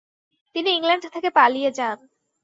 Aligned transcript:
তিনি 0.55 0.69
ইংল্যান্ড 0.71 1.05
থেকে 1.13 1.29
পালিয়ে 1.29 1.69
যান। 1.71 1.97